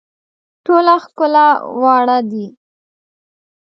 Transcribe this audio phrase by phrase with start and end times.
[0.65, 1.47] ټوله ښکلا
[1.81, 2.45] واړه دي.